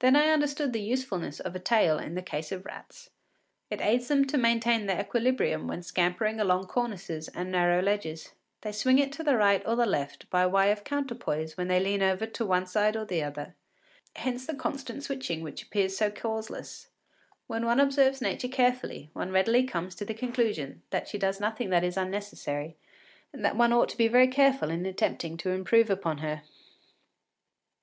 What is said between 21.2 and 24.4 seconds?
nothing that is unnecessary, and that one ought to be very